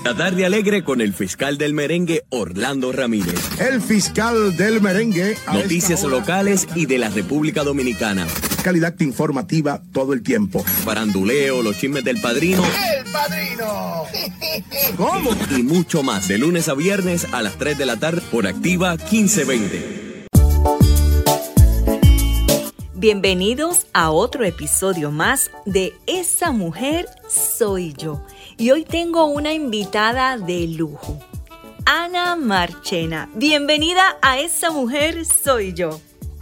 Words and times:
La 0.09 0.15
tarde 0.15 0.43
alegre 0.43 0.83
con 0.83 1.01
el 1.01 1.13
fiscal 1.13 1.59
del 1.59 1.75
merengue 1.75 2.25
Orlando 2.29 2.91
Ramírez. 2.91 3.39
El 3.59 3.79
fiscal 3.79 4.57
del 4.57 4.81
merengue. 4.81 5.37
Noticias 5.53 6.01
locales 6.01 6.67
y 6.73 6.87
de 6.87 6.97
la 6.97 7.09
República 7.09 7.63
Dominicana. 7.63 8.25
Calidad 8.63 8.99
informativa 9.01 9.83
todo 9.93 10.13
el 10.13 10.23
tiempo. 10.23 10.63
Faranduleo, 10.63 11.61
los 11.61 11.77
chismes 11.77 12.03
del 12.03 12.19
padrino. 12.19 12.63
¡El 12.65 13.05
padrino! 13.11 14.05
¿Cómo? 14.97 15.29
Y 15.55 15.61
mucho 15.61 16.01
más. 16.01 16.27
De 16.27 16.39
lunes 16.39 16.69
a 16.69 16.73
viernes 16.73 17.27
a 17.31 17.43
las 17.43 17.59
3 17.59 17.77
de 17.77 17.85
la 17.85 17.97
tarde 17.97 18.23
por 18.31 18.47
Activa 18.47 18.95
1520. 18.95 19.99
Bienvenidos 22.95 23.85
a 23.93 24.09
otro 24.09 24.43
episodio 24.43 25.11
más 25.11 25.51
de 25.65 25.93
Esa 26.07 26.51
mujer 26.51 27.05
soy 27.29 27.93
yo. 27.93 28.21
Y 28.59 28.71
hoy 28.71 28.83
tengo 28.83 29.23
una 29.23 29.53
invitada 29.53 30.35
de 30.35 30.67
lujo, 30.67 31.17
Ana 31.85 32.35
Marchena. 32.35 33.29
Bienvenida 33.33 34.17
a 34.21 34.37
Esa 34.37 34.69
mujer 34.69 35.23
soy 35.25 35.73
yo. 35.73 36.01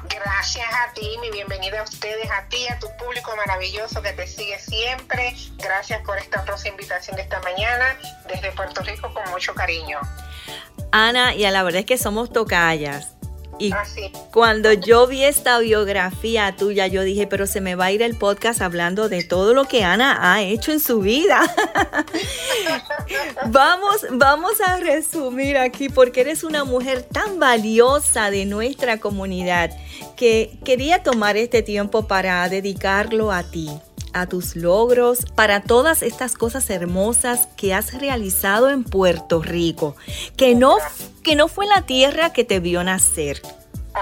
Gracias 0.10 0.66
a 0.66 0.94
ti, 0.95 1.08
mi 1.22 1.30
bienvenida 1.30 1.80
a 1.80 1.84
ustedes, 1.84 2.28
a 2.32 2.50
ti, 2.50 2.68
a 2.70 2.80
tu 2.80 2.88
público 2.98 3.36
maravilloso 3.36 4.02
que 4.02 4.14
te 4.14 4.26
sigue 4.26 4.58
siempre. 4.58 5.36
Gracias 5.58 6.02
por 6.02 6.17
esta 6.17 6.44
próxima 6.44 6.72
invitación 6.72 7.17
de 7.17 7.22
esta 7.22 7.39
mañana 7.42 7.86
desde 8.28 8.52
Puerto 8.54 8.82
Rico 8.82 9.14
con 9.14 9.30
mucho 9.30 9.54
cariño. 9.54 9.99
Ana, 10.92 11.36
y 11.36 11.45
a 11.45 11.52
la 11.52 11.61
verdad 11.61 11.82
es 11.82 11.86
que 11.86 11.99
somos 11.99 12.34
tocallas. 12.34 13.17
Y 13.60 13.72
Ah, 13.72 13.84
cuando 14.32 14.73
yo 14.73 15.08
vi 15.08 15.23
esta 15.23 15.60
biografía 15.60 16.56
tuya, 16.56 16.88
yo 16.88 17.04
dije, 17.04 17.28
pero 17.28 17.48
se 17.48 17.62
me 17.62 17.76
va 17.76 17.86
a 17.86 17.92
ir 17.92 18.02
el 18.02 18.16
podcast 18.16 18.62
hablando 18.62 19.10
de 19.10 19.23
todo 19.23 19.54
lo 19.54 19.66
que 19.66 19.84
Ana 19.84 20.18
ha 20.22 20.42
hecho 20.42 20.72
en 20.72 20.80
su 20.80 21.00
vida. 21.00 21.42
vamos, 23.48 24.06
vamos 24.12 24.62
a 24.62 24.78
resumir 24.78 25.58
aquí 25.58 25.90
porque 25.90 26.22
eres 26.22 26.44
una 26.44 26.64
mujer 26.64 27.04
tan 27.04 27.40
valiosa 27.40 28.32
de 28.32 28.46
nuestra 28.46 29.00
comunidad 29.00 29.72
que 30.16 30.58
quería 30.64 31.04
tomar 31.04 31.38
este 31.38 31.62
tiempo 31.62 32.08
para 32.08 32.48
dedicarlo 32.50 33.32
a 33.32 33.44
ti 33.44 33.70
a 34.22 34.28
tus 34.28 34.55
logros, 34.55 35.26
para 35.36 35.61
todas 35.61 36.02
estas 36.02 36.33
cosas 36.33 36.70
hermosas 36.70 37.48
que 37.55 37.73
has 37.73 37.94
realizado 37.94 38.70
en 38.70 38.83
Puerto 38.83 39.42
Rico, 39.42 39.95
que 40.36 40.55
no, 40.55 40.78
que 41.23 41.36
no 41.36 41.48
fue 41.48 41.67
la 41.67 41.83
tierra 41.83 42.33
que 42.33 42.44
te 42.44 42.60
vio 42.60 42.83
nacer. 42.83 43.42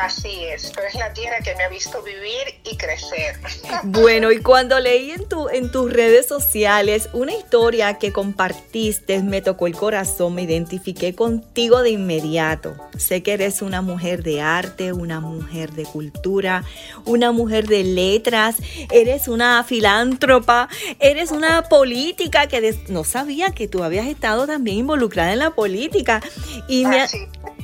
Así 0.02 0.44
es, 0.46 0.72
pero 0.76 0.88
es 0.88 0.96
la 0.96 1.14
tierra 1.14 1.40
que 1.44 1.56
me 1.56 1.64
ha 1.64 1.70
visto 1.70 2.02
vivir 2.04 2.60
y 2.70 2.76
crecer. 2.78 3.36
Bueno, 3.84 4.32
y 4.32 4.40
cuando 4.42 4.80
leí 4.80 5.12
en, 5.12 5.28
tu, 5.28 5.48
en 5.50 5.72
tus 5.72 5.92
redes 5.92 6.28
sociales 6.28 7.10
una 7.14 7.34
historia 7.34 7.96
que 7.98 8.12
compartiste, 8.12 9.22
me 9.24 9.42
tocó 9.42 9.68
el 9.68 9.76
corazón, 9.76 10.36
me 10.36 10.44
identifiqué 10.44 11.14
contigo 11.16 11.82
de 11.82 11.92
inmediato. 11.92 12.76
Sé 12.98 13.22
que 13.24 13.34
eres 13.34 13.62
una 13.62 13.82
mujer 13.82 14.24
de 14.24 14.42
arte, 14.42 14.92
una 14.94 15.20
mujer 15.20 15.72
de 15.72 15.84
cultura, 15.84 16.64
una 17.06 17.32
mujer 17.32 17.68
de 17.68 17.84
letras, 17.84 18.58
eres 18.92 19.28
una 19.28 19.64
filántropa, 19.64 20.68
eres 21.00 21.32
una 21.32 21.64
política 21.64 22.48
que 22.48 22.62
des- 22.62 22.90
no 22.90 23.04
sabía 23.04 23.52
que 23.52 23.68
tú 23.68 23.84
habías 23.84 24.08
estado 24.08 24.48
también 24.48 24.78
involucrada 24.78 25.34
en 25.34 25.40
la 25.40 25.52
política. 25.52 26.22
Y 26.68 26.86
me. 26.86 27.06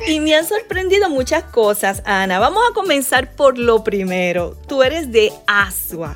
Y 0.07 0.19
me 0.19 0.35
han 0.35 0.45
sorprendido 0.47 1.09
muchas 1.09 1.43
cosas, 1.45 2.01
Ana. 2.05 2.39
Vamos 2.39 2.63
a 2.69 2.73
comenzar 2.73 3.31
por 3.33 3.57
lo 3.57 3.83
primero. 3.83 4.55
Tú 4.67 4.83
eres 4.83 5.11
de 5.11 5.31
Asua. 5.47 6.15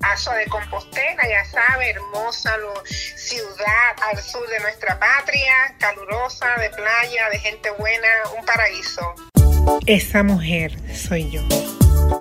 Aso 0.00 0.30
de 0.32 0.46
Compostela, 0.46 1.22
ya 1.28 1.44
sabe, 1.44 1.90
hermosa 1.90 2.56
lo- 2.56 2.82
ciudad 2.86 3.92
al 4.10 4.18
sur 4.22 4.48
de 4.48 4.58
nuestra 4.60 4.98
patria, 4.98 5.52
calurosa, 5.78 6.46
de 6.58 6.70
playa, 6.70 7.28
de 7.30 7.38
gente 7.38 7.70
buena, 7.78 8.08
un 8.38 8.44
paraíso. 8.46 9.02
Esa 9.86 10.22
mujer 10.22 10.72
soy 10.94 11.30
yo. 11.30 11.42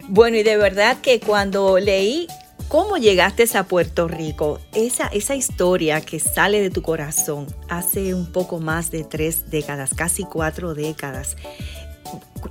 Bueno, 0.09 0.37
y 0.37 0.43
de 0.43 0.57
verdad 0.57 0.97
que 1.01 1.19
cuando 1.21 1.79
leí 1.79 2.27
cómo 2.69 2.97
llegaste 2.97 3.45
a 3.55 3.63
Puerto 3.63 4.07
Rico, 4.07 4.59
esa, 4.73 5.07
esa 5.07 5.35
historia 5.35 6.01
que 6.01 6.19
sale 6.19 6.61
de 6.61 6.69
tu 6.69 6.81
corazón 6.81 7.47
hace 7.67 8.13
un 8.13 8.31
poco 8.31 8.59
más 8.59 8.91
de 8.91 9.03
tres 9.03 9.49
décadas, 9.49 9.89
casi 9.95 10.23
cuatro 10.23 10.75
décadas. 10.75 11.35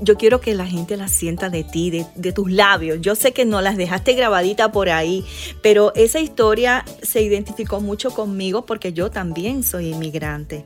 Yo 0.00 0.16
quiero 0.16 0.40
que 0.40 0.54
la 0.54 0.66
gente 0.66 0.96
la 0.96 1.08
sienta 1.08 1.48
de 1.48 1.64
ti, 1.64 1.90
de, 1.90 2.04
de 2.16 2.32
tus 2.32 2.50
labios. 2.50 3.00
Yo 3.00 3.14
sé 3.14 3.32
que 3.32 3.44
no 3.44 3.60
las 3.60 3.76
dejaste 3.76 4.12
grabadita 4.12 4.70
por 4.72 4.90
ahí, 4.90 5.24
pero 5.62 5.94
esa 5.94 6.20
historia 6.20 6.84
se 7.02 7.22
identificó 7.22 7.80
mucho 7.80 8.10
conmigo 8.10 8.66
porque 8.66 8.92
yo 8.92 9.10
también 9.10 9.62
soy 9.62 9.92
inmigrante. 9.92 10.64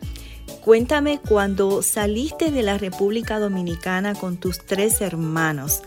Cuéntame 0.65 1.21
cuando 1.21 1.83
saliste 1.83 2.51
de 2.51 2.63
la 2.63 2.79
República 2.79 3.39
Dominicana 3.39 4.15
con 4.15 4.39
tus 4.39 4.65
tres 4.65 5.01
hermanos. 5.01 5.83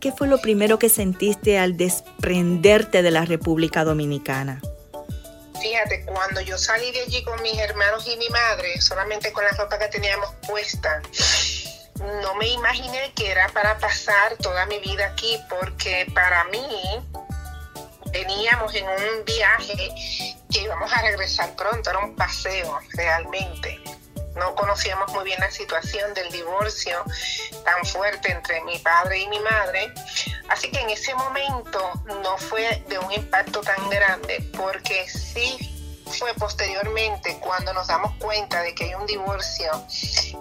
¿Qué 0.00 0.12
fue 0.12 0.28
lo 0.28 0.38
primero 0.38 0.78
que 0.78 0.88
sentiste 0.88 1.58
al 1.58 1.76
desprenderte 1.76 3.02
de 3.02 3.10
la 3.10 3.24
República 3.24 3.82
Dominicana? 3.82 4.60
Fíjate, 5.60 6.04
cuando 6.04 6.40
yo 6.40 6.56
salí 6.56 6.92
de 6.92 7.00
allí 7.00 7.24
con 7.24 7.42
mis 7.42 7.58
hermanos 7.58 8.06
y 8.06 8.16
mi 8.16 8.28
madre, 8.28 8.80
solamente 8.80 9.32
con 9.32 9.44
la 9.44 9.50
ropa 9.50 9.76
que 9.76 9.88
teníamos 9.88 10.32
puesta, 10.46 11.02
no 12.22 12.34
me 12.36 12.48
imaginé 12.48 13.12
que 13.16 13.28
era 13.32 13.48
para 13.48 13.76
pasar 13.78 14.36
toda 14.36 14.66
mi 14.66 14.78
vida 14.78 15.06
aquí, 15.06 15.36
porque 15.48 16.06
para 16.14 16.44
mí 16.44 16.64
veníamos 18.12 18.72
en 18.76 18.84
un 18.86 19.24
viaje 19.24 19.94
que 20.48 20.62
íbamos 20.62 20.92
a 20.92 21.02
regresar 21.02 21.56
pronto, 21.56 21.90
era 21.90 21.98
un 21.98 22.14
paseo 22.14 22.78
realmente. 22.92 23.80
No 24.38 24.54
conocíamos 24.54 25.12
muy 25.12 25.24
bien 25.24 25.40
la 25.40 25.50
situación 25.50 26.14
del 26.14 26.30
divorcio 26.30 27.04
tan 27.64 27.84
fuerte 27.84 28.32
entre 28.32 28.62
mi 28.62 28.78
padre 28.78 29.18
y 29.20 29.28
mi 29.28 29.40
madre. 29.40 29.92
Así 30.48 30.70
que 30.70 30.80
en 30.80 30.90
ese 30.90 31.14
momento 31.14 31.92
no 32.06 32.38
fue 32.38 32.82
de 32.88 32.98
un 32.98 33.12
impacto 33.12 33.60
tan 33.60 33.88
grande, 33.90 34.50
porque 34.56 35.08
sí 35.08 35.74
fue 36.08 36.32
posteriormente 36.34 37.38
cuando 37.40 37.72
nos 37.72 37.86
damos 37.86 38.14
cuenta 38.16 38.62
de 38.62 38.74
que 38.74 38.84
hay 38.84 38.94
un 38.94 39.06
divorcio, 39.06 39.70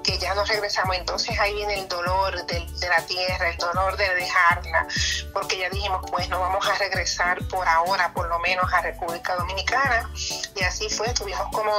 que 0.04 0.18
ya 0.18 0.34
nos 0.34 0.48
regresamos, 0.48 0.96
entonces 0.96 1.38
ahí 1.40 1.54
viene 1.54 1.82
el 1.82 1.88
dolor 1.88 2.46
de, 2.46 2.66
de 2.80 2.90
la 2.90 3.06
tierra, 3.06 3.50
el 3.50 3.58
dolor 3.58 3.98
de 3.98 4.16
dejarla, 4.16 4.88
porque 5.34 5.58
ya 5.58 5.70
dijimos, 5.70 6.02
pues 6.10 6.30
no 6.30 6.40
vamos 6.40 6.68
a 6.68 6.76
regresar 6.76 7.46
por 7.48 7.68
ahora, 7.68 8.12
por 8.14 8.28
lo 8.28 8.40
menos 8.40 8.72
a 8.74 8.82
República 8.82 9.36
Dominicana, 9.36 10.10
y 10.56 10.64
así 10.64 10.90
fue, 10.90 11.14
tuvimos 11.14 11.48
como 11.52 11.74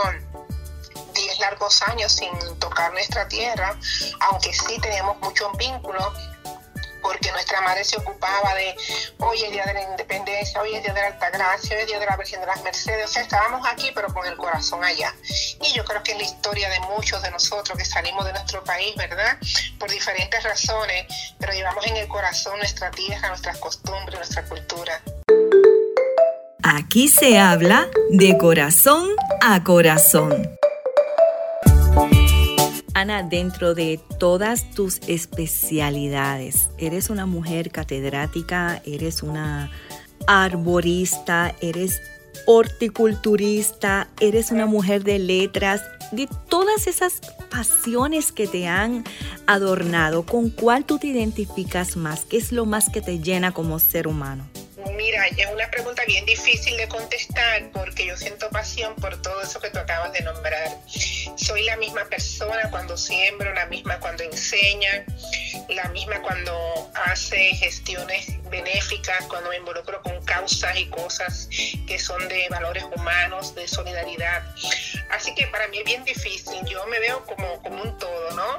10 1.39 1.41
largos 1.41 1.83
años 1.83 2.13
sin 2.13 2.59
tocar 2.59 2.93
nuestra 2.93 3.27
tierra, 3.29 3.77
aunque 4.21 4.53
sí 4.53 4.79
teníamos 4.81 5.19
muchos 5.21 5.57
vínculos 5.57 6.13
porque 7.01 7.31
nuestra 7.31 7.61
madre 7.61 7.85
se 7.85 7.97
ocupaba 7.97 8.55
de 8.55 8.77
hoy 9.19 9.43
es 9.43 9.53
día 9.53 9.65
de 9.65 9.75
la 9.75 9.83
independencia, 9.83 10.61
hoy 10.61 10.75
es 10.75 10.83
día 10.83 10.93
de 10.93 11.01
la 11.01 11.07
Altagracia, 11.07 11.77
hoy 11.77 11.83
es 11.83 11.87
día 11.87 12.01
de 12.01 12.07
la 12.07 12.17
Virgen 12.17 12.41
de 12.41 12.47
las 12.47 12.63
Mercedes, 12.63 13.05
o 13.07 13.09
sea, 13.09 13.23
estábamos 13.23 13.67
aquí 13.67 13.91
pero 13.95 14.13
con 14.13 14.27
el 14.27 14.37
corazón 14.37 14.83
allá. 14.85 15.15
Y 15.63 15.73
yo 15.75 15.85
creo 15.85 16.03
que 16.03 16.13
es 16.13 16.19
la 16.19 16.25
historia 16.25 16.69
de 16.69 16.81
muchos 16.81 17.23
de 17.23 17.31
nosotros 17.31 17.79
que 17.79 17.85
salimos 17.85 18.25
de 18.25 18.33
nuestro 18.33 18.65
país, 18.65 18.95
¿verdad? 18.97 19.39
Por 19.79 19.91
diferentes 19.91 20.43
razones, 20.43 21.07
pero 21.39 21.53
llevamos 21.53 21.87
en 21.87 21.97
el 21.97 22.09
corazón 22.09 22.59
nuestra 22.59 22.91
tierra, 22.91 23.29
nuestras 23.29 23.59
costumbres, 23.59 24.19
nuestra 24.19 24.45
cultura. 24.45 25.01
Aquí 26.65 27.09
se 27.09 27.39
habla 27.39 27.89
de 28.11 28.37
corazón 28.37 29.09
a 29.41 29.63
corazón. 29.65 30.58
Dentro 32.99 33.77
de 33.77 34.01
todas 34.19 34.73
tus 34.73 34.99
especialidades, 35.07 36.69
eres 36.79 37.11
una 37.11 37.27
mujer 37.27 37.71
catedrática, 37.71 38.83
eres 38.85 39.23
una 39.23 39.71
arborista, 40.27 41.55
eres 41.61 42.03
horticulturista, 42.47 44.09
eres 44.21 44.51
una 44.51 44.67
mujer 44.67 45.05
de 45.05 45.21
letras, 45.21 45.81
de 46.11 46.29
todas 46.49 46.89
esas 46.89 47.21
pasiones 47.49 48.33
que 48.33 48.49
te 48.49 48.67
han 48.67 49.05
adornado, 49.47 50.27
¿con 50.27 50.51
cuál 50.51 50.85
tú 50.85 50.99
te 50.99 51.07
identificas 51.07 51.95
más? 51.95 52.25
¿Qué 52.25 52.37
es 52.37 52.51
lo 52.51 52.67
más 52.67 52.91
que 52.91 53.01
te 53.01 53.21
llena 53.21 53.53
como 53.53 53.79
ser 53.79 54.09
humano? 54.09 54.45
Mira, 54.97 55.25
es 55.29 55.47
una 55.53 55.71
pregunta 55.71 56.03
bien 56.07 56.27
difícil 56.27 56.77
de 56.77 56.89
contestar 56.89 57.71
porque 57.73 58.07
yo 58.07 58.17
siento 58.17 58.49
pasión 58.51 58.97
por 58.97 59.23
todo 59.23 59.41
eso 59.43 59.61
que 59.61 59.71
tú 59.71 59.79
acabas 59.79 60.13
de 60.13 60.23
nombrar. 60.23 60.79
La 61.69 61.77
misma 61.77 62.07
persona 62.07 62.71
cuando 62.71 62.97
siembro, 62.97 63.53
la 63.53 63.67
misma 63.67 64.01
cuando 64.01 64.23
enseña, 64.25 65.05
la 65.69 65.85
misma 65.91 66.19
cuando 66.23 66.91
hace 66.95 67.37
gestiones 67.57 68.27
benéficas, 68.49 69.27
cuando 69.27 69.51
me 69.51 69.59
involucro 69.59 70.01
con 70.03 70.19
causas 70.25 70.79
y 70.79 70.87
cosas 70.87 71.47
que 71.87 71.99
son 71.99 72.27
de 72.29 72.49
valores 72.49 72.85
humanos, 72.97 73.55
de 73.55 73.69
solidaridad. 73.69 74.43
Así 75.11 75.35
que 75.35 75.47
para 75.49 75.69
mí 75.69 75.81
es 75.81 75.85
bien 75.85 76.03
difícil, 76.05 76.65
yo 76.65 76.87
me 76.87 77.01
veo 77.01 77.23
como, 77.27 77.63
como 77.63 77.83
un 77.83 77.99
todo, 77.99 78.31
¿no? 78.31 78.59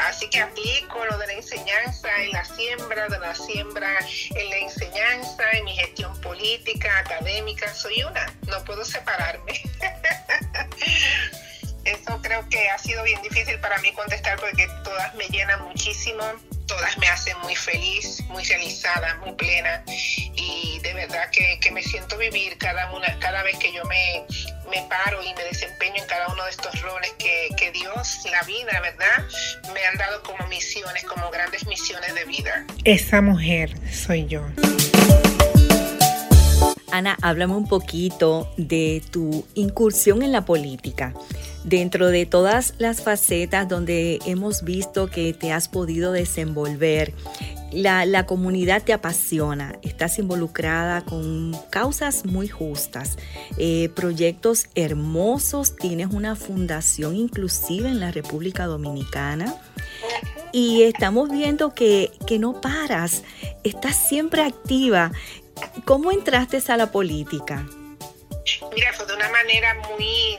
Así 0.00 0.28
que 0.28 0.40
aplico 0.40 1.04
lo 1.04 1.18
de 1.18 1.28
la 1.28 1.34
enseñanza 1.34 2.08
en 2.20 2.32
la 2.32 2.44
siembra, 2.44 3.06
de 3.06 3.18
la 3.20 3.32
siembra 3.32 3.96
en 4.34 4.50
la 4.50 4.56
enseñanza, 4.56 5.50
en 5.52 5.66
mi 5.66 5.76
gestión 5.76 6.20
política, 6.20 6.98
académica, 6.98 7.72
soy 7.72 8.02
una, 8.02 8.26
no 8.48 8.64
puedo 8.64 8.84
separarme. 8.84 9.62
Eso 11.84 12.20
creo 12.22 12.48
que 12.48 12.68
ha 12.68 12.78
sido 12.78 13.02
bien 13.04 13.20
difícil 13.22 13.58
para 13.60 13.78
mí 13.78 13.92
contestar 13.92 14.38
porque 14.38 14.68
todas 14.84 15.14
me 15.14 15.26
llenan 15.28 15.62
muchísimo 15.64 16.22
todas 16.70 16.96
me 16.98 17.08
hacen 17.08 17.36
muy 17.42 17.56
feliz, 17.56 18.22
muy 18.28 18.44
realizada, 18.44 19.16
muy 19.24 19.32
plena 19.32 19.82
y 19.88 20.78
de 20.84 20.94
verdad 20.94 21.28
que, 21.32 21.58
me 21.72 21.82
siento 21.82 22.16
vivir 22.16 22.56
cada 22.58 22.92
una, 22.92 23.18
cada 23.18 23.42
vez 23.42 23.56
que 23.58 23.72
yo 23.72 23.84
me, 23.84 24.24
me, 24.70 24.82
paro 24.88 25.22
y 25.22 25.34
me 25.34 25.44
desempeño 25.44 25.96
en 25.96 26.06
cada 26.06 26.28
uno 26.28 26.44
de 26.44 26.50
estos 26.50 26.80
roles 26.82 27.12
que, 27.18 27.48
que 27.56 27.70
Dios, 27.72 28.18
la 28.30 28.42
vida, 28.42 28.80
¿verdad? 28.80 29.24
Me 29.72 29.84
han 29.84 29.96
dado 29.98 30.22
como 30.22 30.46
misiones, 30.48 31.04
como 31.04 31.30
grandes 31.30 31.66
misiones 31.66 32.14
de 32.14 32.24
vida. 32.24 32.64
Esa 32.84 33.20
mujer 33.20 33.72
soy 33.92 34.26
yo. 34.26 34.42
Ana, 36.92 37.16
háblame 37.22 37.54
un 37.54 37.68
poquito 37.68 38.52
de 38.56 39.02
tu 39.10 39.46
incursión 39.54 40.22
en 40.22 40.32
la 40.32 40.44
política 40.44 41.14
dentro 41.64 42.08
de 42.08 42.26
todas 42.26 42.74
las 42.78 43.02
facetas 43.02 43.68
donde 43.68 44.18
hemos 44.26 44.62
visto 44.62 45.08
que 45.08 45.32
te 45.32 45.52
has 45.52 45.68
podido 45.68 46.12
desenvolver, 46.12 47.14
la, 47.72 48.26
comunidad 48.26 48.82
te 48.82 48.92
apasiona, 48.92 49.76
estás 49.82 50.18
involucrada 50.18 51.02
con 51.02 51.56
causas 51.70 52.24
muy 52.24 52.48
justas, 52.48 53.16
eh, 53.58 53.88
proyectos 53.94 54.66
hermosos, 54.74 55.76
tienes 55.76 56.08
una 56.08 56.34
fundación 56.34 57.16
inclusive 57.16 57.88
en 57.88 58.00
la 58.00 58.10
República 58.10 58.66
Dominicana 58.66 59.54
y 60.52 60.82
estamos 60.82 61.30
viendo 61.30 61.74
que, 61.74 62.10
que 62.26 62.38
no 62.38 62.60
paras, 62.60 63.22
estás 63.62 64.08
siempre 64.08 64.42
activa. 64.42 65.12
¿Cómo 65.84 66.10
entraste 66.10 66.60
a 66.68 66.76
la 66.76 66.90
política? 66.90 67.66
Mira, 68.74 68.92
fue 68.94 69.06
de 69.06 69.14
una 69.14 69.28
manera 69.30 69.74
muy 69.90 70.38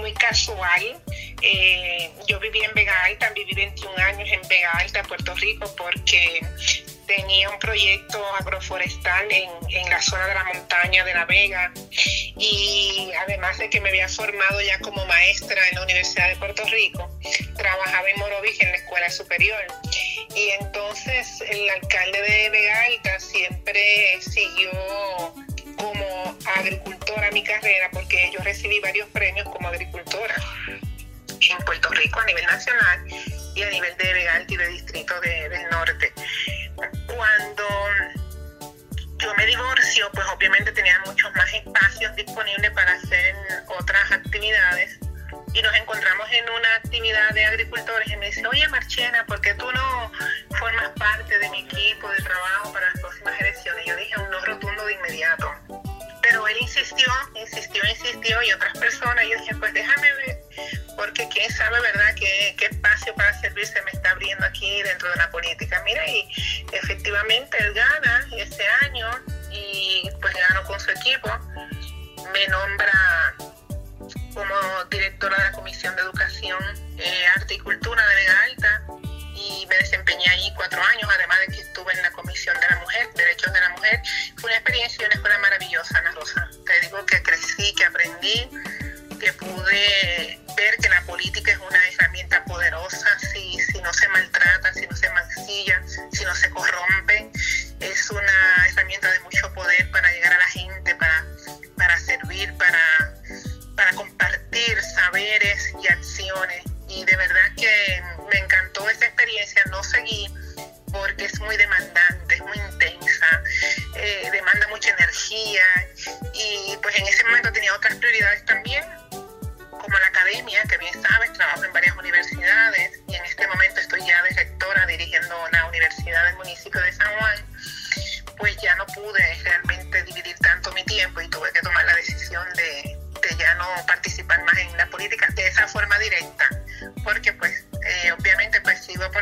muy 0.00 0.12
casual. 0.14 1.00
Eh, 1.42 2.10
yo 2.26 2.40
viví 2.40 2.62
en 2.62 2.72
Vega 2.74 3.04
Alta, 3.04 3.30
viví 3.30 3.54
21 3.54 3.96
años 3.98 4.28
en 4.32 4.46
Vega 4.48 4.70
Alta, 4.72 5.02
Puerto 5.04 5.34
Rico, 5.34 5.72
porque 5.76 6.40
tenía 7.06 7.50
un 7.50 7.58
proyecto 7.58 8.24
agroforestal 8.36 9.30
en, 9.30 9.50
en, 9.68 9.90
la 9.90 10.00
zona 10.00 10.26
de 10.28 10.34
la 10.34 10.44
montaña 10.44 11.04
de 11.04 11.14
La 11.14 11.24
Vega 11.24 11.72
y 12.36 13.10
además 13.26 13.58
de 13.58 13.68
que 13.68 13.80
me 13.80 13.88
había 13.88 14.08
formado 14.08 14.60
ya 14.60 14.78
como 14.78 15.04
maestra 15.06 15.60
en 15.70 15.74
la 15.74 15.82
Universidad 15.82 16.28
de 16.28 16.36
Puerto 16.36 16.62
Rico, 16.66 17.10
trabajaba 17.56 18.08
en 18.10 18.18
Morovich 18.18 18.62
en 18.62 18.70
la 18.70 18.76
escuela 18.76 19.10
superior 19.10 19.60
y 20.36 20.50
entonces 20.60 21.42
el 21.48 21.68
alcalde 21.70 22.22
de 22.22 22.50
Vega 22.50 22.84
Alta 22.84 23.18
siempre 23.18 24.20
siguió 24.20 24.70
como 25.80 26.38
agricultora 26.56 27.30
mi 27.30 27.42
carrera 27.42 27.88
porque 27.92 28.30
yo 28.32 28.40
recibí 28.40 28.78
varios 28.80 29.08
premios 29.08 29.48
como 29.48 29.68
agricultora 29.68 30.34
en 31.40 31.58
Puerto 31.64 31.88
Rico 31.90 32.20
a 32.20 32.26
nivel 32.26 32.44
nacional 32.44 33.06
y 33.54 33.62
a 33.62 33.70
nivel 33.70 33.96
de 33.96 34.12
Vega 34.12 34.44
y 34.46 34.56
de 34.56 34.68
Distrito 34.68 35.20
del 35.20 35.68
Norte. 35.70 36.12
Cuando 37.06 37.64
yo 39.18 39.34
me 39.34 39.46
divorcio, 39.46 40.10
pues 40.12 40.26
obviamente 40.34 40.72
tenía 40.72 40.98
muchos 41.06 41.32
más 41.34 41.52
espacios 41.52 42.14
disponibles 42.16 42.70
para 42.72 42.92
hacer 42.92 43.34
otras 43.78 44.12
actividades 44.12 44.98
y 45.52 45.62
nos 45.62 45.74
encontramos 45.74 46.28
en 46.30 46.48
una 46.48 46.76
actividad 46.76 47.30
de 47.30 47.44
agricultores 47.44 48.08
y 48.08 48.16
me 48.16 48.26
dice, 48.26 48.46
oye 48.46 48.66
Marchena, 48.68 49.24
¿por 49.26 49.40
qué 49.40 49.54
tú 49.54 49.70
no 49.72 49.79
él 67.58 67.74
gana 67.74 68.26
ese 68.36 68.64
año 68.82 69.08
y 69.50 70.08
pues 70.20 70.34
ganó 70.48 70.62
con 70.64 70.78
su 70.80 70.90
equipo, 70.90 71.28
me 72.32 72.46
nombra 72.48 73.34
como 74.34 74.84
directora 74.90 75.36
de 75.36 75.44
la 75.44 75.52
Comisión 75.52 75.94
de 75.96 76.02
Educación, 76.02 76.58
eh, 76.98 77.26
Arte 77.36 77.54
y 77.54 77.58
Cultura 77.58 78.06
de 78.06 78.14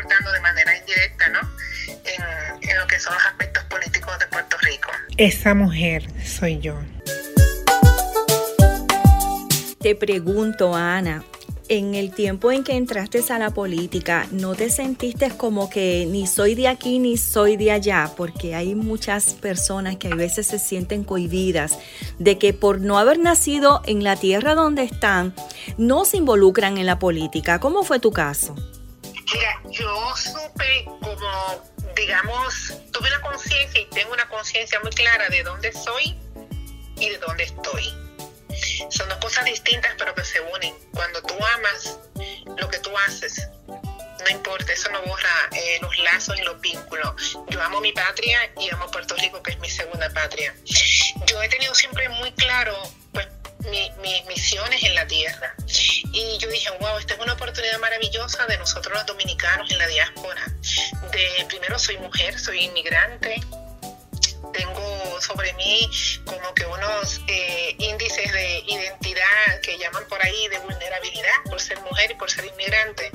de 0.09 0.39
manera 0.41 0.77
indirecta, 0.77 1.29
¿no? 1.29 1.39
En, 1.87 2.69
en 2.69 2.77
lo 2.77 2.87
que 2.87 2.99
son 2.99 3.13
los 3.13 3.25
aspectos 3.25 3.63
políticos 3.65 4.17
de 4.19 4.27
Puerto 4.27 4.57
Rico. 4.61 4.89
Esa 5.17 5.53
mujer 5.53 6.03
soy 6.25 6.59
yo. 6.59 6.75
Te 9.79 9.95
pregunto, 9.95 10.75
Ana, 10.75 11.23
en 11.69 11.93
el 11.95 12.11
tiempo 12.11 12.51
en 12.51 12.63
que 12.63 12.75
entraste 12.75 13.23
a 13.29 13.39
la 13.39 13.51
política, 13.51 14.27
¿no 14.31 14.55
te 14.55 14.69
sentiste 14.69 15.29
como 15.29 15.69
que 15.69 16.07
ni 16.09 16.27
soy 16.27 16.55
de 16.55 16.67
aquí 16.67 16.99
ni 16.99 17.15
soy 17.15 17.57
de 17.57 17.71
allá? 17.71 18.11
Porque 18.17 18.55
hay 18.55 18.75
muchas 18.75 19.35
personas 19.35 19.97
que 19.97 20.07
a 20.07 20.15
veces 20.15 20.47
se 20.47 20.59
sienten 20.59 21.03
cohibidas 21.03 21.77
de 22.17 22.37
que 22.37 22.53
por 22.53 22.81
no 22.81 22.97
haber 22.97 23.19
nacido 23.19 23.81
en 23.85 24.03
la 24.03 24.15
tierra 24.15 24.55
donde 24.55 24.83
están, 24.83 25.33
no 25.77 26.05
se 26.05 26.17
involucran 26.17 26.77
en 26.77 26.87
la 26.87 26.99
política. 26.99 27.59
¿Cómo 27.59 27.83
fue 27.83 27.99
tu 27.99 28.11
caso? 28.11 28.55
Mira, 29.33 29.61
yo 29.69 30.15
supe 30.15 30.85
como, 31.01 31.63
digamos, 31.95 32.73
tuve 32.91 33.09
una 33.09 33.21
conciencia 33.21 33.81
y 33.81 33.85
tengo 33.85 34.13
una 34.13 34.27
conciencia 34.27 34.79
muy 34.79 34.91
clara 34.91 35.29
de 35.29 35.43
dónde 35.43 35.71
soy 35.71 36.17
y 36.97 37.09
de 37.09 37.17
dónde 37.19 37.43
estoy. 37.43 37.93
Son 38.89 39.07
dos 39.07 39.17
cosas 39.19 39.45
distintas 39.45 39.93
pero 39.97 40.15
que 40.15 40.23
se 40.23 40.41
unen. 40.41 40.73
Cuando 40.93 41.21
tú 41.21 41.35
amas 41.57 41.99
lo 42.57 42.69
que 42.69 42.79
tú 42.79 42.91
haces, 43.07 43.47
no 43.67 44.29
importa, 44.29 44.73
eso 44.73 44.89
no 44.91 45.01
borra 45.03 45.49
eh, 45.51 45.77
los 45.81 45.97
lazos 45.99 46.37
y 46.39 46.41
los 46.41 46.59
vínculos. 46.59 47.37
Yo 47.49 47.61
amo 47.61 47.81
mi 47.81 47.91
patria 47.91 48.51
y 48.59 48.69
amo 48.73 48.89
Puerto 48.89 49.15
Rico, 49.15 49.43
que 49.43 49.51
es 49.51 49.59
mi 49.59 49.69
segunda 49.69 50.09
patria. 50.09 50.55
Yo 51.27 51.41
he 51.43 51.49
tenido 51.49 51.75
siempre 51.75 52.09
muy 52.09 52.31
claro 52.33 52.75
pues, 53.13 53.27
mis 54.01 54.25
misiones 54.25 54.83
en 54.83 54.95
la 54.95 55.05
tierra. 55.05 55.53
Y 56.11 56.37
yo 56.39 56.49
dije, 56.49 56.69
wow, 56.79 56.97
esta 56.97 57.13
es 57.13 57.19
una 57.19 57.33
oportunidad 57.33 57.79
maravillosa 57.79 58.45
de 58.47 58.57
nosotros 58.57 58.93
los 58.93 59.05
dominicanos 59.05 59.71
en 59.71 59.77
la 59.77 59.87
diáspora. 59.87 60.45
De 61.11 61.45
primero 61.47 61.77
soy 61.77 61.97
mujer, 61.97 62.39
soy 62.39 62.65
inmigrante, 62.65 63.41
tengo 64.53 65.21
sobre 65.21 65.53
mí 65.53 65.89
como 66.25 66.53
que 66.53 66.65
unos 66.65 67.21
eh, 67.27 67.75
índices 67.77 68.31
de 68.31 68.59
identidad 68.67 69.61
que 69.61 69.77
llaman 69.77 70.03
por 70.07 70.21
ahí 70.23 70.47
de 70.47 70.59
vulnerabilidad 70.59 71.43
por 71.49 71.59
ser 71.59 71.79
mujer 71.81 72.11
y 72.11 72.15
por 72.15 72.29
ser 72.31 72.45
inmigrante. 72.45 73.11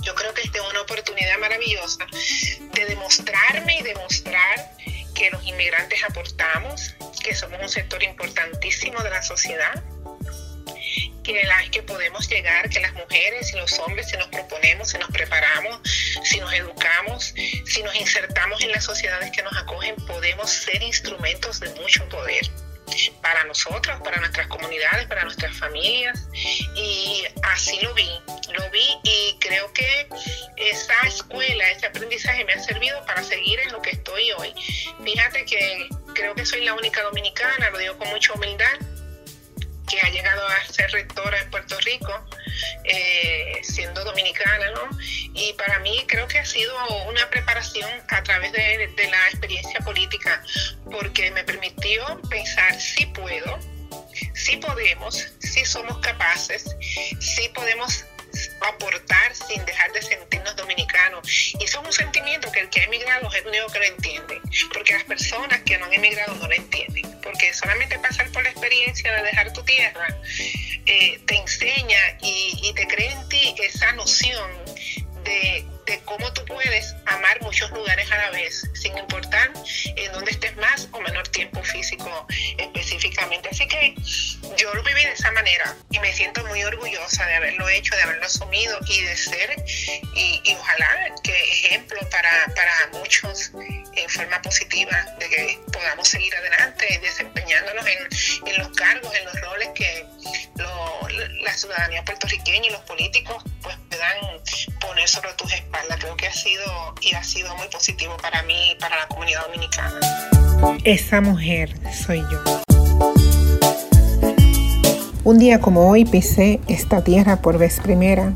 Yo 0.00 0.14
creo 0.14 0.32
que 0.32 0.42
esta 0.42 0.58
es 0.58 0.64
una 0.70 0.80
oportunidad 0.80 1.38
maravillosa 1.38 2.06
de 2.72 2.86
demostrarme 2.86 3.78
y 3.78 3.82
demostrar 3.82 4.72
que 5.14 5.30
los 5.30 5.44
inmigrantes 5.44 6.02
aportamos, 6.04 6.94
que 7.22 7.34
somos 7.34 7.60
un 7.60 7.68
sector 7.68 8.02
importantísimo 8.02 9.02
de 9.02 9.10
la 9.10 9.22
sociedad, 9.22 9.82
que, 11.28 11.44
la, 11.44 11.62
que 11.70 11.82
podemos 11.82 12.26
llegar, 12.28 12.70
que 12.70 12.80
las 12.80 12.94
mujeres 12.94 13.52
y 13.52 13.56
los 13.56 13.78
hombres, 13.80 14.08
si 14.08 14.16
nos 14.16 14.28
proponemos, 14.28 14.88
si 14.88 14.98
nos 14.98 15.10
preparamos, 15.10 15.80
si 16.24 16.40
nos 16.40 16.52
educamos, 16.54 17.34
si 17.66 17.82
nos 17.82 17.94
insertamos 17.96 18.62
en 18.62 18.72
las 18.72 18.84
sociedades 18.84 19.30
que 19.30 19.42
nos 19.42 19.54
acogen, 19.56 19.94
podemos 20.06 20.50
ser 20.50 20.82
instrumentos 20.82 21.60
de 21.60 21.68
mucho 21.74 22.08
poder 22.08 22.50
para 23.20 23.44
nosotros, 23.44 24.00
para 24.02 24.18
nuestras 24.18 24.46
comunidades, 24.46 25.06
para 25.06 25.24
nuestras 25.24 25.54
familias. 25.58 26.28
Y 26.74 27.24
así 27.42 27.78
lo 27.82 27.92
vi, 27.92 28.08
lo 28.50 28.70
vi 28.70 28.88
y 29.04 29.36
creo 29.38 29.70
que 29.74 30.08
esa 30.56 30.94
escuela, 31.06 31.70
ese 31.70 31.86
aprendizaje 31.86 32.44
me 32.46 32.54
ha 32.54 32.58
servido 32.58 33.04
para 33.04 33.22
seguir 33.22 33.60
en 33.60 33.72
lo 33.72 33.82
que 33.82 33.90
estoy 33.90 34.32
hoy. 34.32 34.54
Fíjate 35.04 35.44
que 35.44 35.88
creo 36.14 36.34
que 36.34 36.46
soy 36.46 36.64
la 36.64 36.72
única 36.72 37.02
dominicana, 37.02 37.68
lo 37.68 37.78
digo 37.78 37.98
con 37.98 38.08
mucha 38.08 38.32
humildad, 38.32 38.72
que 39.88 40.00
ha 40.00 40.10
llegado 40.10 40.46
a 40.46 40.72
ser 40.72 40.90
rectora 40.90 41.40
en 41.40 41.50
Puerto 41.50 41.78
Rico, 41.80 42.12
eh, 42.84 43.60
siendo 43.62 44.04
dominicana, 44.04 44.70
¿no? 44.72 44.88
Y 45.34 45.52
para 45.54 45.78
mí 45.80 46.04
creo 46.06 46.28
que 46.28 46.38
ha 46.38 46.44
sido 46.44 46.74
una 47.06 47.28
preparación 47.30 47.90
a 48.08 48.22
través 48.22 48.52
de, 48.52 48.92
de 48.96 49.10
la 49.10 49.28
experiencia 49.28 49.80
política, 49.80 50.42
porque 50.90 51.30
me 51.30 51.44
permitió 51.44 52.20
pensar 52.28 52.78
si 52.80 53.06
puedo, 53.06 53.58
si 54.34 54.56
podemos, 54.58 55.32
si 55.38 55.64
somos 55.64 55.98
capaces, 55.98 56.76
si 57.20 57.48
podemos 57.50 58.04
aportar 58.60 59.34
sin 59.34 59.64
dejar 59.64 59.92
de 59.92 60.02
sentirnos 60.02 60.56
dominicanos. 60.56 61.28
Y 61.58 61.64
eso 61.64 61.80
es 61.80 61.86
un 61.86 61.92
sentimiento 61.92 62.50
que 62.52 62.60
el 62.60 62.70
que 62.70 62.80
ha 62.80 62.84
emigrado 62.84 63.28
es 63.28 63.42
el 63.42 63.48
único 63.48 63.66
que 63.68 63.78
lo 63.78 63.84
entiende, 63.84 64.40
porque 64.72 64.92
las 64.92 65.04
personas 65.04 65.62
que 65.62 65.78
no 65.78 65.86
han 65.86 65.92
emigrado 65.92 66.34
no 66.34 66.46
lo 66.46 66.54
entienden, 66.54 67.20
porque 67.22 67.52
solamente 67.54 67.98
pasar 67.98 68.30
por 68.30 68.42
la 68.42 68.50
experiencia 68.50 69.12
de 69.12 69.22
dejar 69.22 69.52
tu 69.52 69.62
tierra 69.62 70.06
eh, 70.86 71.20
te 71.26 71.36
enseña 71.36 72.18
y, 72.22 72.58
y 72.62 72.72
te 72.74 72.86
crea 72.86 73.12
en 73.12 73.28
ti 73.28 73.54
esa 73.62 73.92
noción 73.92 74.50
de 75.24 75.66
de 75.88 76.00
cómo 76.04 76.30
tú 76.34 76.44
puedes 76.44 76.94
amar 77.06 77.40
muchos 77.40 77.70
lugares 77.70 78.10
a 78.12 78.16
la 78.18 78.30
vez, 78.30 78.68
sin 78.74 78.96
importar 78.98 79.50
en 79.96 80.12
dónde 80.12 80.30
estés 80.30 80.54
más 80.56 80.86
o 80.92 81.00
menor 81.00 81.26
tiempo 81.28 81.62
físico 81.62 82.26
específicamente. 82.58 83.48
Así 83.50 83.66
que 83.66 83.94
yo 84.56 84.74
lo 84.74 84.82
viví 84.82 85.02
de 85.02 85.12
esa 85.12 85.30
manera 85.32 85.74
y 85.90 85.98
me 86.00 86.12
siento 86.12 86.44
muy 86.44 86.62
orgullosa 86.62 87.24
de 87.26 87.34
haberlo 87.36 87.68
hecho, 87.70 87.96
de 87.96 88.02
haberlo 88.02 88.26
asumido 88.26 88.78
y 88.86 89.02
de 89.02 89.16
ser, 89.16 89.64
y, 90.14 90.42
ojalá 90.58 91.14
que 91.22 91.32
ejemplo 91.32 91.98
para, 92.10 92.46
para 92.54 92.88
muchos 92.92 93.52
en 93.94 94.08
forma 94.08 94.40
positiva, 94.42 95.06
de 95.18 95.28
que 95.28 95.60
podamos 95.72 96.06
seguir 96.06 96.34
adelante 96.34 96.98
desempeñándonos 97.02 97.86
en, 97.86 98.08
en 98.46 98.58
los 98.58 98.68
cargos, 98.76 99.14
en 99.14 99.24
los 99.24 99.40
roles 99.40 99.68
que 99.74 100.06
la 101.48 101.54
ciudadanía 101.54 102.04
puertorriqueña 102.04 102.66
y 102.66 102.70
los 102.70 102.82
políticos 102.82 103.42
pues 103.62 103.76
puedan 103.88 104.18
poner 104.80 105.08
sobre 105.08 105.32
tus 105.34 105.52
espaldas. 105.52 105.77
Creo 106.00 106.16
que 106.16 106.26
ha 106.26 106.32
sido 106.32 106.64
y 107.00 107.14
ha 107.14 107.22
sido 107.22 107.54
muy 107.56 107.68
positivo 107.68 108.16
para 108.20 108.42
mí 108.42 108.72
y 108.72 108.74
para 108.76 108.96
la 108.96 109.08
comunidad 109.08 109.46
dominicana. 109.46 110.00
Esa 110.84 111.20
mujer 111.20 111.74
soy 111.92 112.20
yo. 112.30 112.42
Un 115.24 115.38
día 115.38 115.60
como 115.60 115.88
hoy 115.88 116.04
pisé 116.04 116.60
esta 116.68 117.02
tierra 117.02 117.42
por 117.42 117.58
vez 117.58 117.80
primera, 117.80 118.32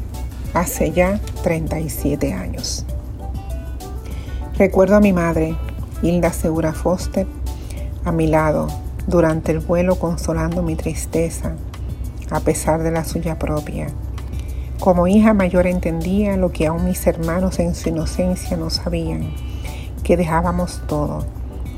hace 0.55 0.93
ya 0.93 1.21
37 1.43 2.33
años. 2.33 2.85
Recuerdo 4.59 4.97
a 4.97 5.01
mi 5.01 5.13
madre, 5.13 5.57
Hilda 6.03 6.33
Segura 6.33 6.73
Foster, 6.73 7.27
a 8.05 8.13
mi 8.13 8.27
lado 8.27 8.69
durante 9.07 9.53
el 9.53 9.61
vuelo 9.61 9.97
consolando 9.99 10.63
mi 10.63 10.77
tristeza 10.77 11.57
a 12.31 12.41
pesar 12.41 12.83
de 12.83 12.91
la 12.91 13.05
suya 13.05 13.39
propia. 13.39 13.89
Como 14.83 15.07
hija 15.07 15.33
mayor 15.33 15.69
entendía 15.69 16.37
lo 16.37 16.51
que 16.51 16.67
aún 16.67 16.87
mis 16.87 17.07
hermanos 17.07 17.61
en 17.61 17.77
su 17.77 17.91
inocencia 17.91 18.57
no 18.57 18.69
sabían, 18.69 19.33
que 20.03 20.17
dejábamos 20.17 20.83
todo, 20.89 21.25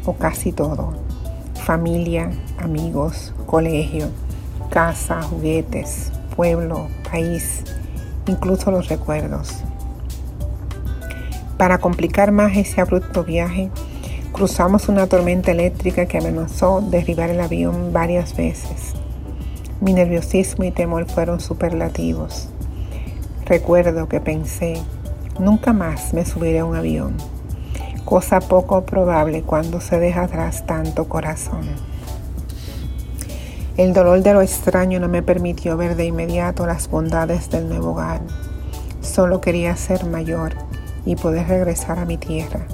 o 0.07 0.15
casi 0.15 0.53
todo, 0.53 0.95
familia, 1.53 2.31
amigos, 2.57 3.35
colegio, 3.45 4.09
casa, 4.71 5.21
juguetes, 5.21 6.13
pueblo, 6.35 6.89
país, 7.11 7.65
incluso 8.27 8.71
los 8.71 8.89
recuerdos. 8.89 9.53
Para 11.59 11.77
complicar 11.77 12.33
más 12.33 12.57
ese 12.57 12.81
abrupto 12.81 13.23
viaje, 13.23 13.69
cruzamos 14.33 14.89
una 14.89 15.07
tormenta 15.09 15.51
eléctrica 15.51 16.07
que 16.07 16.17
amenazó 16.17 16.81
derribar 16.81 17.29
el 17.29 17.43
avión 17.43 17.93
varias 17.93 18.35
veces. 18.35 18.95
Mi 19.83 19.93
nerviosismo 19.93 20.65
y 20.65 20.71
temor 20.71 21.05
fueron 21.05 21.39
superlativos. 21.39 22.49
Recuerdo 23.47 24.09
que 24.09 24.21
pensé, 24.21 24.83
nunca 25.39 25.75
más 25.75 26.15
me 26.15 26.25
subiré 26.25 26.61
a 26.61 26.65
un 26.65 26.77
avión, 26.77 27.15
cosa 28.07 28.41
poco 28.41 28.87
probable 28.87 29.43
cuando 29.43 29.83
se 29.83 29.99
deja 29.99 30.23
atrás 30.23 30.65
tanto 30.65 31.11
corazón. 31.11 31.69
El 33.77 33.93
dolor 33.93 34.23
de 34.23 34.33
lo 34.33 34.41
extraño 34.41 34.99
no 34.99 35.09
me 35.09 35.23
permitió 35.23 35.77
ver 35.77 35.95
de 35.95 36.07
inmediato 36.07 36.65
las 36.65 36.89
bondades 36.89 37.51
del 37.51 37.69
nuevo 37.69 37.91
hogar. 37.91 38.23
Solo 39.03 39.43
quería 39.43 39.77
ser 39.77 40.07
mayor 40.07 40.55
y 41.05 41.17
poder 41.17 41.47
regresar 41.47 41.99
a 41.99 42.07
mi 42.07 42.17
tierra. 42.17 42.67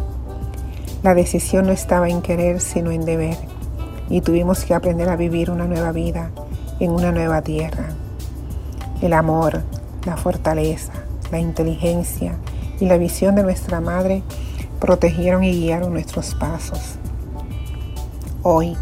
La 1.03 1.15
decisión 1.15 1.67
no 1.67 1.73
estaba 1.73 2.09
en 2.09 2.23
querer, 2.23 2.61
sino 2.61 2.93
en 2.93 3.05
deber, 3.05 3.37
y 4.09 4.21
tuvimos 4.21 4.65
que 4.65 4.75
aprender 4.75 5.09
a 5.09 5.17
vivir 5.17 5.51
una 5.51 5.65
nueva 5.65 5.91
vida 5.91 6.31
en 6.79 6.93
una 6.93 7.11
nueva 7.11 7.43
tierra. 7.43 7.89
El 9.03 9.15
amor, 9.15 9.63
la 10.05 10.17
fortaleza, 10.17 10.93
la 11.31 11.39
inteligencia 11.39 12.35
y 12.81 12.87
la 12.87 12.97
visión 12.97 13.35
de 13.35 13.43
nuestra 13.43 13.81
Madre 13.81 14.23
protegieron 14.81 15.45
y 15.45 15.53
guiaron 15.53 15.93
nuestros 15.93 16.35
pasos. 16.35 16.97
Hoy 18.43 18.77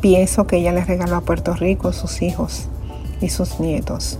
pienso 0.00 0.46
que 0.46 0.56
ella 0.56 0.72
le 0.72 0.84
regaló 0.84 1.16
a 1.16 1.20
Puerto 1.20 1.54
Rico 1.54 1.92
sus 1.92 2.22
hijos 2.22 2.68
y 3.20 3.28
sus 3.28 3.60
nietos, 3.60 4.18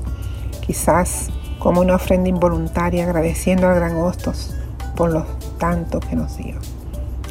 quizás 0.61 1.29
como 1.59 1.81
una 1.81 1.97
ofrenda 1.97 2.29
involuntaria 2.29 3.05
agradeciendo 3.05 3.69
al 3.69 3.75
gran 3.75 3.97
Hostos 3.97 4.55
por 4.95 5.13
lo 5.13 5.27
tanto 5.59 6.01
que 6.01 6.17
nos 6.17 6.37
dio, 6.37 6.57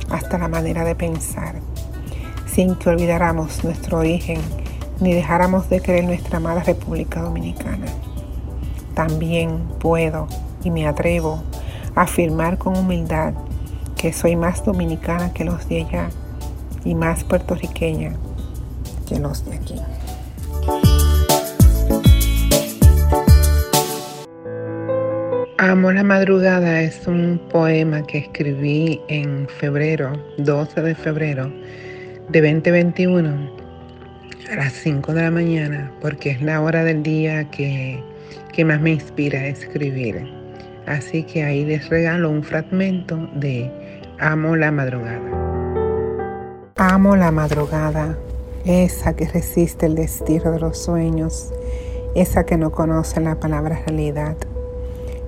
hasta 0.09 0.37
la 0.37 0.47
manera 0.47 0.83
de 0.83 0.95
pensar, 0.95 1.55
sin 2.45 2.75
que 2.75 2.89
olvidáramos 2.89 3.63
nuestro 3.63 3.99
origen 3.99 4.39
ni 4.99 5.13
dejáramos 5.13 5.69
de 5.69 5.81
creer 5.81 6.05
nuestra 6.05 6.37
amada 6.37 6.63
República 6.63 7.21
Dominicana. 7.21 7.87
También 8.95 9.59
puedo 9.79 10.27
y 10.63 10.71
me 10.71 10.87
atrevo 10.87 11.43
a 11.95 12.03
afirmar 12.03 12.57
con 12.57 12.77
humildad 12.77 13.33
que 13.97 14.13
soy 14.13 14.37
más 14.37 14.63
dominicana 14.63 15.33
que 15.33 15.43
los 15.43 15.67
de 15.67 15.83
allá 15.83 16.09
y 16.85 16.95
más 16.95 17.25
puertorriqueña 17.25 18.13
que 19.07 19.19
los 19.19 19.45
de 19.45 19.55
aquí. 19.55 19.75
Amo 25.57 25.91
la 25.91 26.03
madrugada 26.03 26.81
es 26.81 27.05
un 27.07 27.41
poema 27.49 28.03
que 28.03 28.19
escribí 28.19 29.01
en 29.09 29.47
febrero, 29.59 30.13
12 30.37 30.81
de 30.81 30.95
febrero 30.95 31.51
de 32.29 32.41
2021 32.41 33.49
a 34.51 34.55
las 34.55 34.73
5 34.73 35.13
de 35.13 35.21
la 35.21 35.31
mañana 35.31 35.91
porque 36.01 36.31
es 36.31 36.41
la 36.41 36.61
hora 36.61 36.83
del 36.83 37.03
día 37.03 37.49
que, 37.49 38.03
que 38.53 38.65
más 38.65 38.81
me 38.81 38.91
inspira 38.91 39.39
a 39.39 39.47
escribir. 39.47 40.27
Así 40.85 41.23
que 41.23 41.43
ahí 41.43 41.65
les 41.65 41.89
regalo 41.89 42.29
un 42.29 42.43
fragmento 42.43 43.29
de 43.35 43.71
Amo 44.19 44.55
la 44.55 44.71
madrugada. 44.71 45.31
Amo 46.75 47.15
la 47.15 47.31
madrugada, 47.31 48.17
esa 48.65 49.15
que 49.15 49.27
resiste 49.27 49.85
el 49.85 49.95
destino 49.95 50.51
de 50.51 50.59
los 50.59 50.77
sueños, 50.77 51.53
esa 52.15 52.45
que 52.45 52.57
no 52.57 52.71
conoce 52.71 53.19
la 53.19 53.39
palabra 53.39 53.81
realidad 53.85 54.37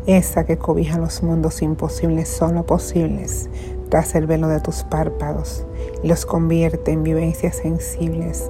esa 0.08 0.46
que 0.46 0.58
cobija 0.58 0.98
los 0.98 1.22
mundos 1.22 1.62
imposibles 1.62 2.30
solo 2.30 2.66
posibles 2.66 3.50
tras 3.90 4.16
el 4.16 4.26
velo 4.26 4.48
de 4.48 4.62
tus 4.62 4.84
párpados 4.84 5.66
y 6.02 6.08
los 6.08 6.26
convierte 6.26 6.92
en 6.92 7.04
vivencias 7.04 7.58
sensibles, 7.58 8.50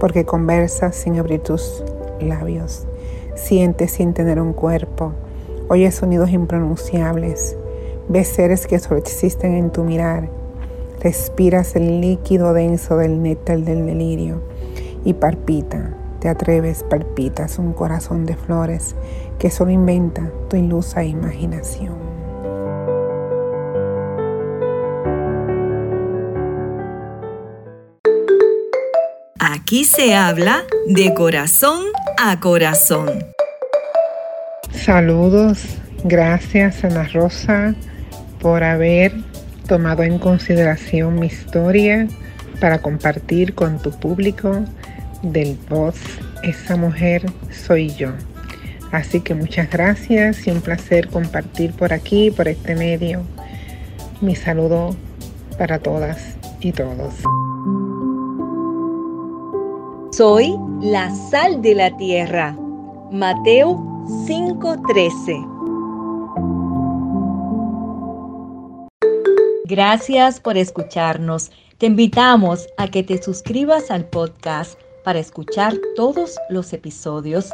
porque 0.00 0.24
conversas 0.24 0.96
sin 0.96 1.18
abrir 1.18 1.40
tus 1.40 1.84
labios, 2.20 2.86
sientes 3.36 3.92
sin 3.92 4.14
tener 4.14 4.40
un 4.40 4.52
cuerpo, 4.52 5.12
oyes 5.68 5.94
sonidos 5.94 6.30
impronunciables, 6.30 7.56
ves 8.08 8.28
seres 8.28 8.66
que 8.66 8.78
solo 8.80 8.98
existen 8.98 9.54
en 9.54 9.70
tu 9.70 9.84
mirar, 9.84 10.28
respiras 11.00 11.76
el 11.76 12.00
líquido 12.00 12.52
denso 12.52 12.96
del 12.96 13.22
néctar 13.22 13.60
del 13.60 13.86
delirio 13.86 14.42
y 15.04 15.12
palpita, 15.12 15.94
te 16.20 16.28
atreves, 16.28 16.82
palpitas 16.82 17.58
un 17.58 17.72
corazón 17.72 18.26
de 18.26 18.36
flores 18.36 18.96
que 19.38 19.50
solo 19.50 19.70
inventa 19.70 20.32
tu 20.48 20.56
ilusa 20.56 21.04
imaginación. 21.04 21.94
Aquí 29.38 29.84
se 29.84 30.14
habla 30.14 30.64
de 30.86 31.12
corazón 31.12 31.82
a 32.18 32.38
corazón. 32.40 33.24
Saludos, 34.72 35.62
gracias 36.04 36.84
Ana 36.84 37.08
Rosa 37.12 37.74
por 38.40 38.64
haber 38.64 39.12
tomado 39.68 40.02
en 40.02 40.18
consideración 40.18 41.18
mi 41.18 41.26
historia 41.26 42.08
para 42.60 42.78
compartir 42.78 43.54
con 43.54 43.80
tu 43.80 43.90
público 43.90 44.64
del 45.22 45.58
voz 45.68 45.96
Esa 46.42 46.76
mujer 46.76 47.26
soy 47.50 47.94
yo. 47.94 48.10
Así 48.92 49.20
que 49.20 49.34
muchas 49.34 49.68
gracias 49.70 50.46
y 50.46 50.50
un 50.50 50.60
placer 50.60 51.08
compartir 51.08 51.72
por 51.72 51.92
aquí, 51.92 52.30
por 52.30 52.48
este 52.48 52.76
medio. 52.76 53.22
Mi 54.20 54.36
saludo 54.36 54.96
para 55.58 55.80
todas 55.80 56.36
y 56.60 56.72
todos. 56.72 57.14
Soy 60.16 60.58
la 60.80 61.14
sal 61.14 61.60
de 61.60 61.74
la 61.74 61.94
tierra. 61.98 62.56
Mateo 63.12 63.76
5:13. 64.26 65.44
Gracias 69.66 70.40
por 70.40 70.56
escucharnos. 70.56 71.50
Te 71.76 71.84
invitamos 71.84 72.66
a 72.78 72.88
que 72.88 73.02
te 73.02 73.22
suscribas 73.22 73.90
al 73.90 74.06
podcast 74.06 74.80
para 75.04 75.18
escuchar 75.18 75.74
todos 75.96 76.38
los 76.48 76.72
episodios 76.72 77.50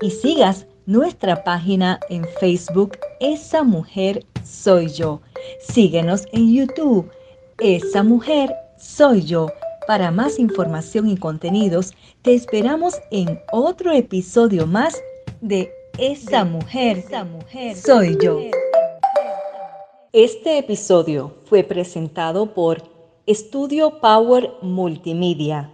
y 0.00 0.10
sigas 0.10 0.66
nuestra 0.86 1.44
página 1.44 2.00
en 2.08 2.24
Facebook, 2.40 2.98
Esa 3.20 3.62
Mujer 3.62 4.26
Soy 4.42 4.88
Yo. 4.88 5.20
Síguenos 5.60 6.26
en 6.32 6.52
YouTube, 6.52 7.08
Esa 7.58 8.02
Mujer 8.02 8.52
Soy 8.76 9.22
Yo. 9.22 9.46
Para 9.92 10.10
más 10.10 10.38
información 10.38 11.06
y 11.06 11.18
contenidos, 11.18 11.92
te 12.22 12.32
esperamos 12.32 12.94
en 13.10 13.38
otro 13.52 13.92
episodio 13.92 14.66
más 14.66 14.98
de 15.42 15.70
Esa 15.98 16.46
Mujer, 16.46 16.96
Esa 16.96 17.24
Mujer 17.24 17.76
Soy 17.76 18.16
Yo. 18.18 18.40
Este 20.14 20.56
episodio 20.56 21.36
fue 21.44 21.62
presentado 21.62 22.54
por 22.54 22.82
Estudio 23.26 24.00
Power 24.00 24.52
Multimedia 24.62 25.70